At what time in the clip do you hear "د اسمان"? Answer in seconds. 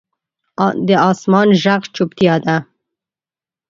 0.87-1.47